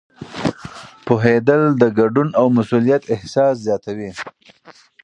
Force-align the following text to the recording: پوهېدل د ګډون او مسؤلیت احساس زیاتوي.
پوهېدل 1.05 1.61
د 1.81 1.83
ګډون 1.99 2.27
او 2.39 2.45
مسؤلیت 2.57 3.03
احساس 3.15 3.53
زیاتوي. 3.65 4.09